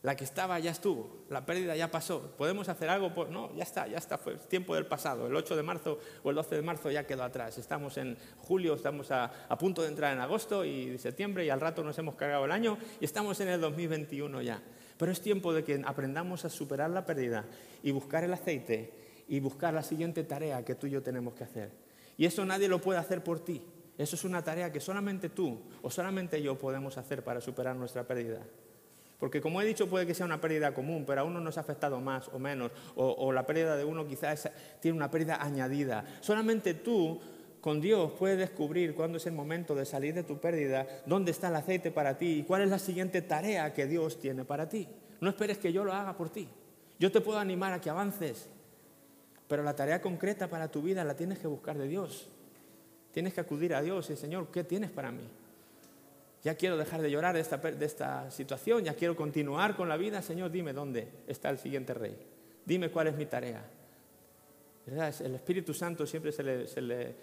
[0.00, 2.34] La que estaba ya estuvo, la pérdida ya pasó.
[2.38, 3.12] ¿Podemos hacer algo?
[3.26, 5.26] No, ya está, ya está, fue tiempo del pasado.
[5.26, 7.58] El 8 de marzo o el 12 de marzo ya quedó atrás.
[7.58, 11.84] Estamos en julio, estamos a punto de entrar en agosto y septiembre y al rato
[11.84, 14.62] nos hemos cargado el año y estamos en el 2021 ya.
[14.96, 17.44] Pero es tiempo de que aprendamos a superar la pérdida
[17.82, 18.94] y buscar el aceite
[19.28, 21.87] y buscar la siguiente tarea que tú y yo tenemos que hacer.
[22.18, 23.62] Y eso nadie lo puede hacer por ti.
[23.96, 28.06] Eso es una tarea que solamente tú o solamente yo podemos hacer para superar nuestra
[28.06, 28.42] pérdida.
[29.18, 31.62] Porque como he dicho, puede que sea una pérdida común, pero a uno nos ha
[31.62, 34.50] afectado más o menos, o, la pérdida de uno quizás
[34.80, 36.04] tiene una pérdida añadida.
[36.20, 37.20] Solamente tú,
[37.60, 41.48] con Dios, puedes descubrir cuándo es el momento de salir de tu pérdida, dónde está
[41.48, 44.88] el aceite para ti y cuál es la siguiente tarea que Dios tiene para ti.
[45.20, 46.48] No esperes que yo lo haga por ti.
[47.00, 48.48] Yo te puedo animar a que avances,
[49.48, 52.28] pero la tarea concreta para tu vida la tienes que buscar de Dios.
[53.12, 55.26] Tienes que acudir a Dios y Señor, ¿qué tienes para mí?
[56.44, 59.96] Ya quiero dejar de llorar de esta, de esta situación, ya quiero continuar con la
[59.96, 60.22] vida.
[60.22, 62.16] Señor, dime dónde está el siguiente rey.
[62.64, 63.64] Dime cuál es mi tarea.
[64.86, 67.14] El Espíritu Santo siempre se le, se le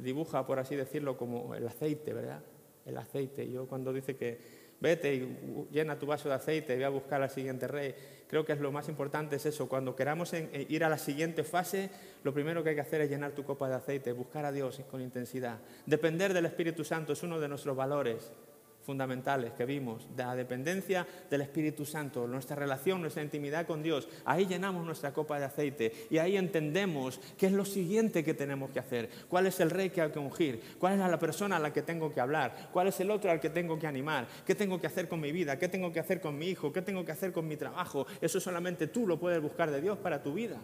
[0.00, 2.42] dibuja, por así decirlo, como el aceite, ¿verdad?
[2.84, 3.50] El aceite.
[3.50, 4.38] Yo cuando dice que
[4.80, 7.94] vete y llena tu vaso de aceite voy a buscar al siguiente rey,
[8.26, 9.68] creo que es lo más importante es eso.
[9.68, 11.90] Cuando queramos eh, ir a la siguiente fase,
[12.24, 14.80] lo primero que hay que hacer es llenar tu copa de aceite, buscar a Dios
[14.90, 15.58] con intensidad.
[15.86, 18.32] Depender del Espíritu Santo es uno de nuestros valores
[18.82, 24.08] fundamentales que vimos, de la dependencia del Espíritu Santo, nuestra relación, nuestra intimidad con Dios.
[24.24, 28.70] Ahí llenamos nuestra copa de aceite y ahí entendemos qué es lo siguiente que tenemos
[28.70, 31.60] que hacer, cuál es el rey que hay que ungir, cuál es la persona a
[31.60, 34.54] la que tengo que hablar, cuál es el otro al que tengo que animar, qué
[34.54, 37.04] tengo que hacer con mi vida, qué tengo que hacer con mi hijo, qué tengo
[37.04, 38.06] que hacer con mi trabajo.
[38.20, 40.58] Eso solamente tú lo puedes buscar de Dios para tu vida.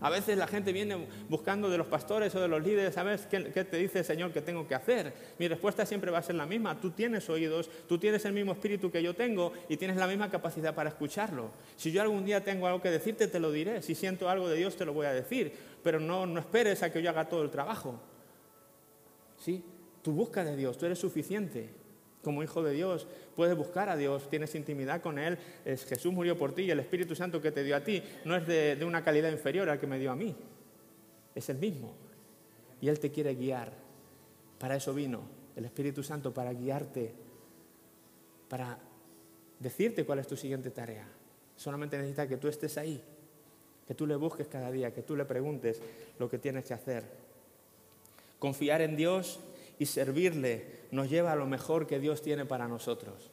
[0.00, 3.50] A veces la gente viene buscando de los pastores o de los líderes, ¿sabes qué,
[3.52, 5.12] qué, te dice el Señor que tengo que hacer?
[5.38, 6.80] Mi respuesta siempre va a ser la misma.
[6.80, 10.30] Tú tienes oídos, tú tienes el mismo espíritu que yo tengo y tienes la misma
[10.30, 11.50] capacidad para escucharlo.
[11.76, 13.82] Si yo algún día tengo algo que decirte, te lo diré.
[13.82, 15.52] Si siento algo de Dios, te lo voy a decir.
[15.82, 18.00] Pero no, no esperes a que yo haga todo el trabajo.
[19.38, 19.64] ¿Sí?
[20.02, 21.87] Tú busca de Dios, tú eres suficiente
[22.22, 26.36] como hijo de Dios, puedes buscar a Dios, tienes intimidad con Él, es Jesús murió
[26.36, 28.84] por ti y el Espíritu Santo que te dio a ti no es de, de
[28.84, 30.34] una calidad inferior al que me dio a mí,
[31.34, 31.94] es el mismo.
[32.80, 33.72] Y Él te quiere guiar.
[34.58, 35.22] Para eso vino
[35.56, 37.12] el Espíritu Santo, para guiarte,
[38.48, 38.78] para
[39.58, 41.06] decirte cuál es tu siguiente tarea.
[41.56, 43.02] Solamente necesita que tú estés ahí,
[43.86, 45.80] que tú le busques cada día, que tú le preguntes
[46.18, 47.04] lo que tienes que hacer.
[48.38, 49.40] Confiar en Dios
[49.78, 53.30] y servirle nos lleva a lo mejor que Dios tiene para nosotros.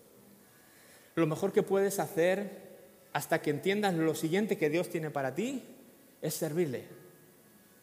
[1.15, 2.65] Lo mejor que puedes hacer
[3.13, 5.63] hasta que entiendas lo siguiente que Dios tiene para ti
[6.21, 6.83] es servirle.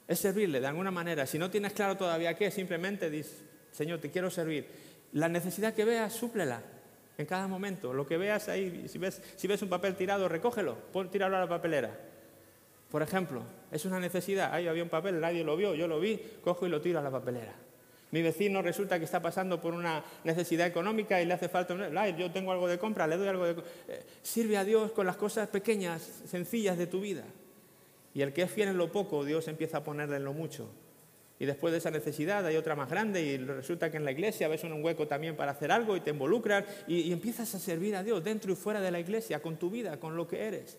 [0.07, 1.27] Es servirle de alguna manera.
[1.27, 4.67] Si no tienes claro todavía qué, simplemente dices, Señor, te quiero servir.
[5.13, 6.63] La necesidad que veas, súplela
[7.17, 7.95] en cada momento.
[7.95, 11.99] Lo que veas ahí, si ves, un papel tirado, recógelo, pon, tíralo a la papelera.
[12.91, 14.53] Por ejemplo, es una necesidad.
[14.53, 17.03] Ahí había un papel, nadie lo vio, yo lo vi, cojo y lo tiro a
[17.03, 17.55] la papelera.
[18.13, 21.75] Mi vecino resulta que está pasando por una necesidad económica y le hace falta,
[22.11, 23.63] yo tengo algo de compra, le doy algo de...
[23.89, 27.25] Eh, sirve a Dios con las cosas pequeñas, sencillas de tu vida.
[28.13, 30.69] Y el que es fiel en lo poco, Dios empieza a ponerle en lo mucho.
[31.39, 34.47] Y después de esa necesidad hay otra más grande y resulta que en la iglesia
[34.47, 37.97] ves un hueco también para hacer algo y te involucras y, y empiezas a servir
[37.97, 40.79] a Dios dentro y fuera de la iglesia, con tu vida, con lo que eres.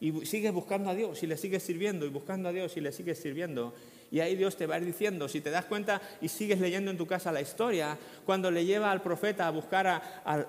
[0.00, 2.90] Y sigues buscando a Dios y le sigues sirviendo y buscando a Dios y le
[2.90, 3.74] sigues sirviendo.
[4.10, 6.90] Y ahí Dios te va a ir diciendo, si te das cuenta y sigues leyendo
[6.90, 9.86] en tu casa la historia, cuando le lleva al profeta a buscar
[10.24, 10.46] al,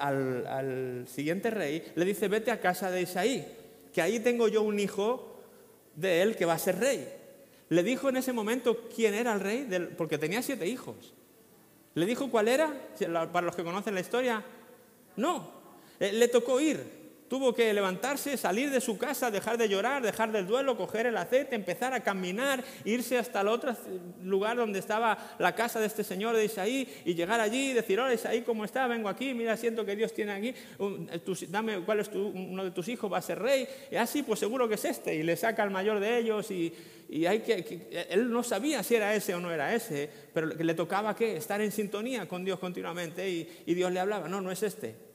[0.48, 3.46] al, siguiente rey, le dice, vete a casa de Isaí,
[3.94, 5.42] que ahí tengo yo un hijo
[5.96, 7.08] de él que va a ser rey.
[7.70, 11.14] Le dijo en ese momento quién era el rey, porque tenía siete hijos.
[11.94, 12.74] ¿Le dijo cuál era?
[13.32, 14.44] Para los que conocen la historia,
[15.18, 15.52] no.
[16.00, 17.01] Eh, le tocó ir.
[17.32, 21.16] Tuvo que levantarse, salir de su casa, dejar de llorar, dejar del duelo, coger el
[21.16, 23.74] aceite, empezar a caminar, irse hasta el otro
[24.22, 28.02] lugar donde estaba la casa de este señor de Isaí y llegar allí y decir,
[28.02, 28.86] hola Isaí, ¿cómo está?
[28.88, 32.90] Vengo aquí, mira, siento que Dios tiene aquí, eh, dame cuál es uno de tus
[32.90, 33.66] hijos, va a ser rey.
[33.90, 35.16] Y así, pues seguro que es este.
[35.16, 36.74] Y le saca al mayor de ellos y,
[37.26, 41.16] hay que, él no sabía si era ese o no era ese, pero le tocaba
[41.16, 41.38] ¿qué?
[41.38, 45.11] estar en sintonía con Dios continuamente y, y Dios le hablaba, no, no es este.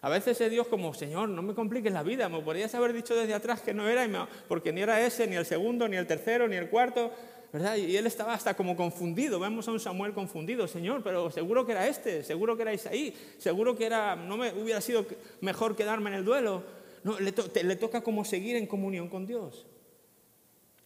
[0.00, 3.16] A veces es Dios como, Señor, no me compliques la vida, me podrías haber dicho
[3.16, 6.46] desde atrás que no era, porque ni era ese, ni el segundo, ni el tercero,
[6.46, 7.10] ni el cuarto,
[7.52, 7.76] ¿verdad?
[7.76, 11.72] Y él estaba hasta como confundido, vemos a un Samuel confundido, Señor, pero seguro que
[11.72, 15.04] era este, seguro que era Isaí, seguro que era, no me hubiera sido
[15.40, 16.62] mejor quedarme en el duelo.
[17.02, 17.32] No, le,
[17.64, 19.66] le toca como seguir en comunión con Dios.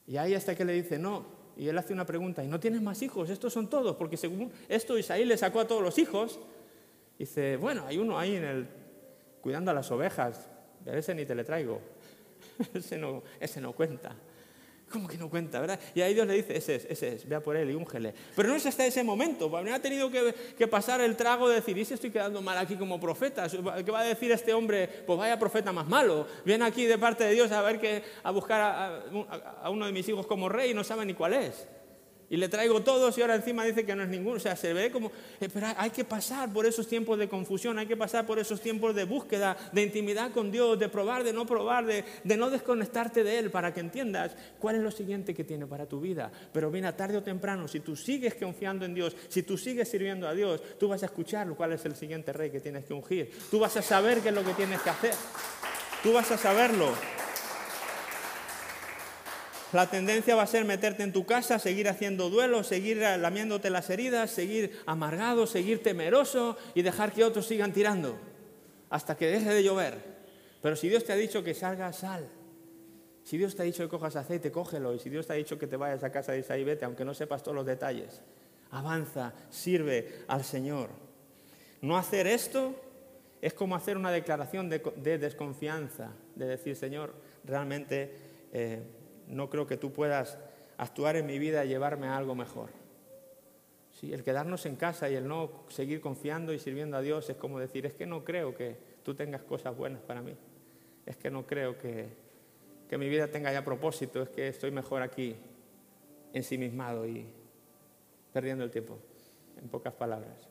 [0.06, 1.24] Y ahí hasta que le dice, no,
[1.56, 3.28] y él hace una pregunta, ¿y no tienes más hijos?
[3.28, 6.40] Estos son todos, porque según esto Isaí le sacó a todos los hijos.
[7.18, 8.81] Dice, bueno, hay uno ahí en el
[9.42, 10.48] cuidando a las ovejas.
[10.86, 11.80] A ese ni te le traigo.
[12.74, 14.16] ese, no, ese no cuenta.
[14.90, 15.80] ¿Cómo que no cuenta, verdad?
[15.94, 18.12] Y ahí Dios le dice, ese es, ese es, vea por él y úngele.
[18.36, 21.84] Pero no es hasta ese momento, ha tenido que, pasar el trago de decir, ¿y
[21.86, 23.48] si estoy quedando mal aquí como profeta?
[23.48, 24.86] ¿Qué va a decir este hombre?
[25.06, 26.26] Pues vaya profeta más malo.
[26.44, 29.02] Viene aquí de parte de Dios a ver que, a buscar a,
[29.62, 31.66] a uno de mis hijos como rey y no sabe ni cuál es
[32.32, 34.36] y le traigo todos y ahora encima dice que no es ninguno.
[34.36, 35.12] O sea, se ve como...
[35.38, 38.58] Eh, pero hay que pasar por esos tiempos de confusión, hay que pasar por esos
[38.58, 42.48] tiempos de búsqueda, de intimidad con Dios, de probar, de no probar, de, de no
[42.48, 46.32] desconectarte de Él para que entiendas cuál es lo siguiente que tiene para tu vida.
[46.54, 50.26] Pero viene tarde o temprano, si tú sigues confiando en Dios, si tú sigues sirviendo
[50.26, 53.30] a Dios, tú vas a escuchar cuál es el siguiente rey que tienes que ungir.
[53.50, 55.14] Tú vas a saber qué es lo que tienes que hacer.
[56.02, 56.94] Tú vas a saberlo.
[59.72, 63.88] La tendencia va a ser meterte en tu casa, seguir haciendo duelo, seguir lamiéndote las
[63.88, 68.18] heridas, seguir amargado, seguir temeroso y dejar que otros sigan tirando
[68.90, 69.94] hasta que deje de llover.
[70.60, 72.28] Pero si Dios te ha dicho que salga, sal.
[73.24, 74.94] Si Dios te ha dicho que cojas aceite, cógelo.
[74.94, 77.04] Y si Dios te ha dicho que te vayas a casa de Isaí, vete, aunque
[77.04, 78.20] no sepas todos los detalles.
[78.70, 80.90] Avanza, sirve al Señor.
[81.80, 82.74] No hacer esto
[83.40, 88.14] es como hacer una declaración de, desconfianza, de decir, Señor, realmente
[88.52, 88.82] eh,
[89.26, 90.38] no creo que tú puedas
[90.78, 92.70] actuar en mi vida y llevarme a algo mejor.
[94.02, 97.60] El quedarnos en casa y el no seguir confiando y sirviendo a Dios es como
[97.60, 100.34] decir, es que no creo que tú tengas cosas buenas para mí.
[101.06, 102.08] Es que no creo que,
[102.88, 105.36] que mi vida tenga ya propósito, es que estoy mejor aquí
[106.32, 107.26] ensimismado y
[108.32, 108.98] perdiendo el tiempo,
[109.56, 110.48] en pocas palabras.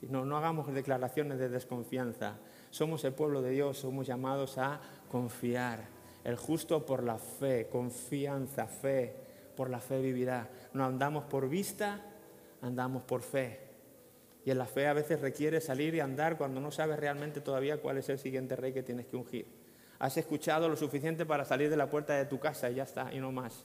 [0.00, 2.38] No, no hagamos declaraciones de desconfianza.
[2.70, 5.86] Somos el pueblo de Dios, somos llamados a confiar
[6.24, 9.14] el justo por la fe, confianza, fe,
[9.56, 10.48] por la fe vivirá.
[10.72, 12.00] No andamos por vista,
[12.60, 13.60] andamos por fe.
[14.44, 17.80] Y en la fe a veces requiere salir y andar cuando no sabes realmente todavía
[17.80, 19.46] cuál es el siguiente rey que tienes que ungir.
[19.98, 23.12] Has escuchado lo suficiente para salir de la puerta de tu casa y ya está,
[23.12, 23.64] y no más.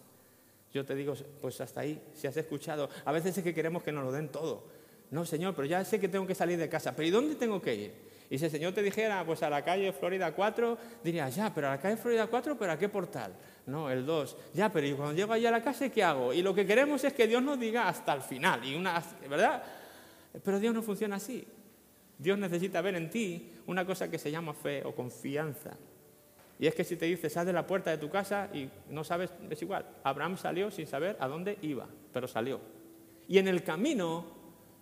[0.71, 2.89] Yo te digo, pues hasta ahí, si has escuchado.
[3.05, 4.65] A veces es que queremos que nos lo den todo.
[5.09, 6.95] No, Señor, pero ya sé que tengo que salir de casa.
[6.95, 7.93] ¿Pero y dónde tengo que ir?
[8.29, 11.67] Y si el Señor te dijera, pues a la calle Florida 4, dirías, ya, pero
[11.67, 13.33] a la calle Florida 4, ¿pero a qué portal?
[13.65, 14.37] No, el 2.
[14.53, 16.33] Ya, pero ¿y cuando llego allá a la casa, qué hago?
[16.33, 19.63] Y lo que queremos es que Dios nos diga hasta el final, y una, ¿verdad?
[20.43, 21.47] Pero Dios no funciona así.
[22.17, 25.77] Dios necesita ver en ti una cosa que se llama fe o confianza.
[26.59, 29.03] Y es que si te dice, sal de la puerta de tu casa y no
[29.03, 29.85] sabes, es igual.
[30.03, 32.59] Abraham salió sin saber a dónde iba, pero salió.
[33.27, 34.25] Y en el camino,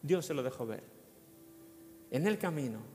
[0.02, 0.84] Dios se lo dejó ver.
[2.12, 2.95] En el camino.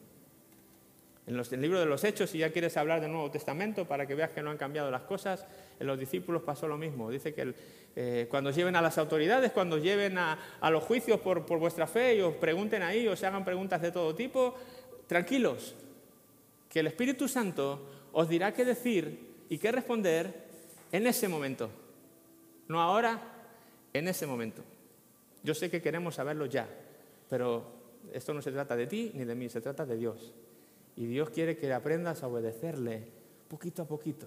[1.26, 4.14] En el libro de los Hechos, si ya quieres hablar del Nuevo Testamento para que
[4.14, 5.46] veas que no han cambiado las cosas,
[5.78, 7.10] en los discípulos pasó lo mismo.
[7.10, 7.54] Dice que
[7.94, 10.38] eh, cuando lleven a las autoridades, cuando lleven a,
[10.70, 14.54] los juicios por, vuestra fe y os pregunten ahí, os hagan preguntas de todo tipo,
[15.06, 15.74] tranquilos,
[16.68, 20.32] que el Espíritu Santo os dirá qué decir y qué responder
[20.90, 21.70] en ese momento.
[22.68, 23.20] No ahora,
[23.92, 24.62] en ese momento.
[25.42, 26.68] Yo sé que queremos saberlo ya,
[27.28, 27.72] pero
[28.12, 30.32] esto no se trata de ti ni de mí, se trata de Dios.
[30.96, 33.08] Y Dios quiere que aprendas a obedecerle
[33.48, 34.26] poquito a poquito,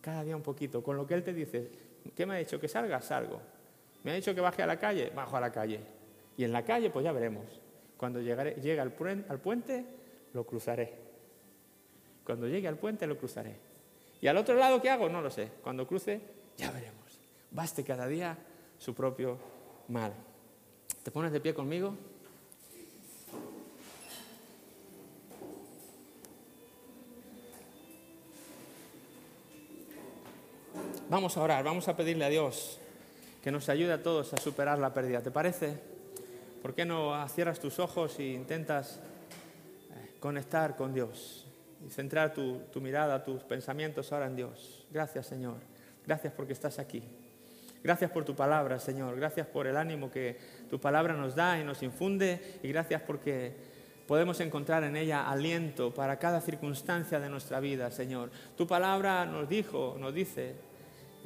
[0.00, 0.82] cada día un poquito.
[0.82, 1.70] Con lo que Él te dice,
[2.16, 2.58] ¿qué me ha dicho?
[2.58, 3.40] Que salga, salgo.
[4.02, 5.12] ¿Me ha dicho que baje a la calle?
[5.14, 5.80] Bajo a la calle.
[6.36, 7.44] Y en la calle, pues ya veremos.
[7.96, 9.84] Cuando llegue al puente,
[10.32, 10.94] lo cruzaré.
[12.24, 13.56] Cuando llegue al puente, lo cruzaré.
[14.20, 15.08] ¿Y al otro lado qué hago?
[15.08, 15.48] No lo sé.
[15.62, 16.20] Cuando cruce,
[16.56, 17.20] ya veremos.
[17.50, 18.38] Baste cada día
[18.78, 19.38] su propio
[19.88, 20.14] mal.
[21.02, 21.94] ¿Te pones de pie conmigo?
[31.10, 32.78] Vamos a orar, vamos a pedirle a Dios
[33.42, 35.20] que nos ayude a todos a superar la pérdida.
[35.20, 35.74] ¿Te parece?
[36.62, 39.00] ¿Por qué no cierras tus ojos e intentas
[39.90, 41.46] eh, conectar con Dios
[41.84, 44.86] y centrar tu, tu mirada, tus pensamientos ahora en Dios?
[44.92, 45.56] Gracias, Señor.
[46.06, 47.02] Gracias porque estás aquí.
[47.82, 49.16] Gracias por tu palabra, Señor.
[49.16, 50.38] Gracias por el ánimo que
[50.70, 52.60] tu palabra nos da y nos infunde.
[52.62, 53.56] Y gracias porque
[54.06, 58.30] podemos encontrar en ella aliento para cada circunstancia de nuestra vida, Señor.
[58.56, 60.69] Tu palabra nos dijo, nos dice,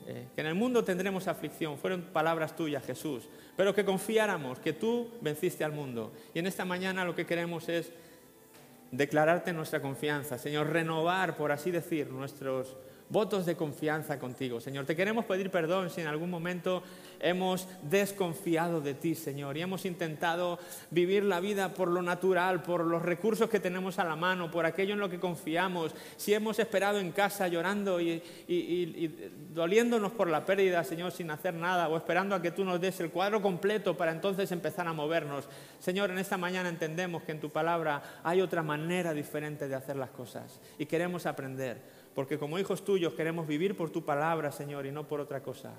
[0.07, 4.73] eh, que en el mundo tendremos aflicción, fueron palabras tuyas, Jesús, pero que confiáramos que
[4.73, 6.13] tú venciste al mundo.
[6.35, 7.93] Y en esta mañana lo que queremos es
[8.91, 12.77] declararte nuestra confianza, Señor, renovar, por así decir, nuestros
[13.09, 14.87] votos de confianza contigo, Señor.
[14.87, 16.83] Te queremos pedir perdón si en algún momento
[17.21, 20.59] hemos desconfiado de ti, Señor, y hemos intentado
[20.91, 24.67] vivir la vida por lo natural, por los recursos que tenemos a la mano, por
[24.67, 28.23] aquello en lo que confiamos, si hemos esperado en casa llorando y,
[29.55, 32.99] doliéndonos por la pérdida, Señor, sin hacer nada, o esperando a que tú nos des
[33.01, 35.49] el cuadro completo para entonces empezar a movernos.
[35.79, 39.97] Señor, en esta mañana entendemos que en tu palabra hay otra manera diferente de hacer
[39.97, 44.87] las cosas y queremos aprender porque como hijos tuyos queremos vivir por tu palabra, Señor,
[44.87, 45.73] y no por otra cosa.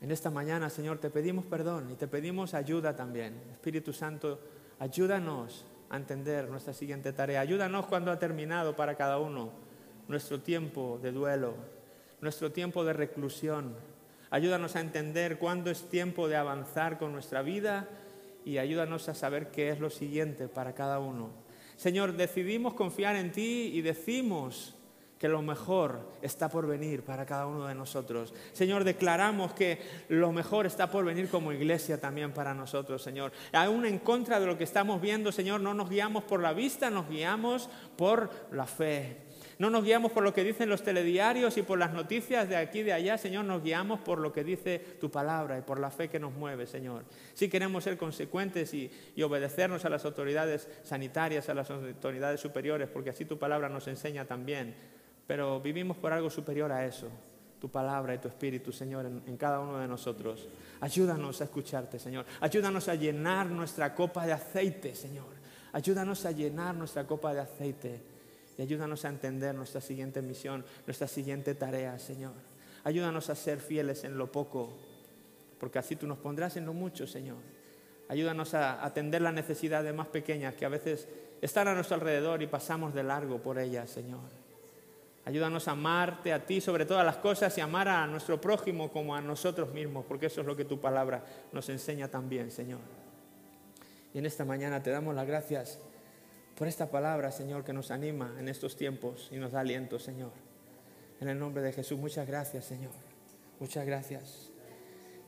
[0.00, 3.40] En esta mañana, Señor, te pedimos perdón y te pedimos ayuda también.
[3.52, 4.40] Espíritu Santo,
[4.80, 7.40] ayúdanos a entender nuestra siguiente tarea.
[7.40, 9.50] Ayúdanos cuando ha terminado para cada uno
[10.08, 11.54] nuestro tiempo de duelo,
[12.20, 13.76] nuestro tiempo de reclusión.
[14.30, 17.88] Ayúdanos a entender cuándo es tiempo de avanzar con nuestra vida
[18.44, 21.41] y ayúdanos a saber qué es lo siguiente para cada uno.
[21.82, 24.76] Señor, decidimos confiar en ti y decimos
[25.18, 28.32] que lo mejor está por venir para cada uno de nosotros.
[28.52, 33.32] Señor, declaramos que lo mejor está por venir como iglesia también para nosotros, Señor.
[33.52, 36.88] Aún en contra de lo que estamos viendo, Señor, no nos guiamos por la vista,
[36.88, 39.31] nos guiamos por la fe.
[39.58, 42.80] No nos guiamos por lo que dicen los telediarios y por las noticias de aquí
[42.80, 45.90] y de allá, Señor, nos guiamos por lo que dice tu palabra y por la
[45.90, 47.04] fe que nos mueve, Señor.
[47.34, 48.90] Si queremos ser consecuentes y,
[49.22, 54.24] obedecernos a las autoridades sanitarias, a las autoridades superiores, porque así tu palabra nos enseña
[54.24, 54.74] también.
[55.26, 57.08] Pero vivimos por algo superior a eso,
[57.60, 60.48] tu palabra y tu espíritu, Señor, en, cada uno de nosotros.
[60.80, 62.26] Ayúdanos a escucharte, Señor.
[62.40, 65.40] Ayúdanos a llenar nuestra copa de aceite, Señor.
[65.72, 68.11] Ayúdanos a llenar nuestra copa de aceite
[68.58, 72.32] y ayúdanos a entender nuestra siguiente misión, nuestra siguiente tarea, Señor.
[72.84, 74.72] Ayúdanos a ser fieles en lo poco,
[75.58, 77.38] porque así tú nos pondrás en lo mucho, Señor.
[78.08, 81.08] Ayúdanos a atender las necesidades más pequeñas que a veces
[81.40, 84.20] están a nuestro alrededor y pasamos de largo por ellas, Señor.
[85.24, 89.14] Ayúdanos a amarte a ti sobre todas las cosas y amar a nuestro prójimo como
[89.14, 92.80] a nosotros mismos, porque eso es lo que tu palabra nos enseña también, Señor.
[94.12, 95.78] Y en esta mañana te damos las gracias
[96.56, 100.32] por esta palabra, Señor, que nos anima en estos tiempos y nos da aliento, Señor.
[101.20, 102.92] En el nombre de Jesús, muchas gracias, Señor.
[103.58, 104.51] Muchas gracias.